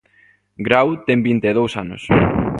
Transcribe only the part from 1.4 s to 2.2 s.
e dous anos.